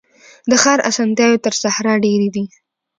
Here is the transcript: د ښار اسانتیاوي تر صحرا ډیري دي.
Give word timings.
د 0.49 0.51
ښار 0.63 0.79
اسانتیاوي 0.89 1.37
تر 1.45 1.53
صحرا 1.61 1.93
ډیري 2.05 2.29
دي. 2.35 2.45